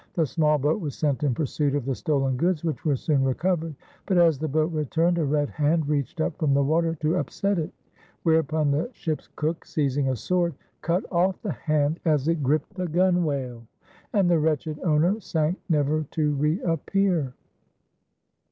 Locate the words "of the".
1.75-1.93